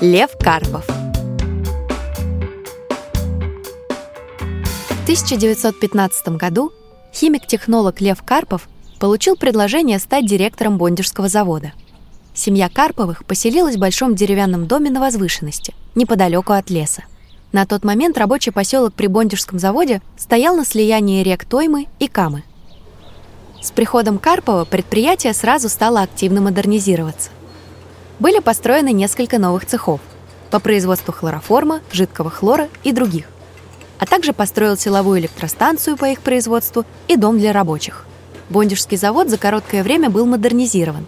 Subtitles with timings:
[0.00, 0.86] Лев Карпов.
[4.88, 6.72] В 1915 году
[7.12, 8.66] химик-технолог Лев Карпов
[8.98, 11.74] получил предложение стать директором Бондежского завода.
[12.32, 17.04] Семья Карповых поселилась в большом деревянном доме на возвышенности, неподалеку от леса.
[17.52, 22.44] На тот момент рабочий поселок при Бондежском заводе стоял на слиянии рек Тоймы и Камы.
[23.60, 27.28] С приходом Карпова предприятие сразу стало активно модернизироваться.
[28.20, 30.00] Были построены несколько новых цехов
[30.50, 33.24] по производству хлороформа, жидкого хлора и других.
[33.98, 38.04] А также построил силовую электростанцию по их производству и дом для рабочих.
[38.50, 41.06] Бондежский завод за короткое время был модернизирован,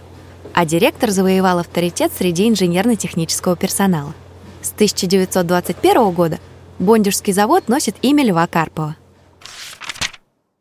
[0.55, 4.15] а директор завоевал авторитет среди инженерно-технического персонала.
[4.63, 6.39] С 1921 года
[6.79, 8.97] Бондежский завод носит имя Льва Карпова.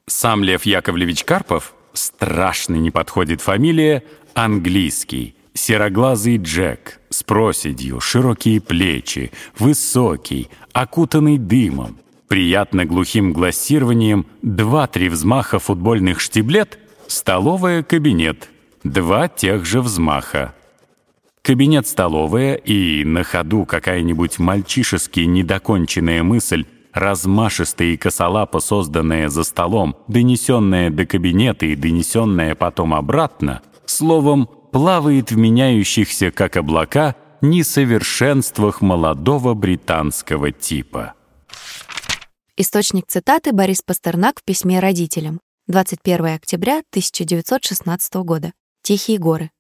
[0.07, 5.35] Сам Лев Яковлевич Карпов страшно не подходит фамилия английский.
[5.53, 16.21] Сероглазый Джек с проседью, широкие плечи, высокий, окутанный дымом, приятно глухим глассированием, два-три взмаха футбольных
[16.21, 18.49] штиблет, столовая, кабинет,
[18.83, 20.55] два тех же взмаха.
[21.41, 30.89] Кабинет-столовая и на ходу какая-нибудь мальчишески недоконченная мысль размашистая и косолапо созданная за столом, донесенная
[30.89, 33.61] до кабинета и донесенная потом обратно,
[33.91, 41.13] словом, плавает в меняющихся, как облака, несовершенствах молодого британского типа.
[42.57, 45.39] Источник цитаты Борис Пастернак в письме родителям.
[45.67, 48.51] 21 октября 1916 года.
[48.83, 49.51] Тихие горы.